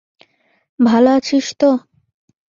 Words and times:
ভালো 0.79 1.09
আছিস 1.11 1.47
তো? 1.59 1.69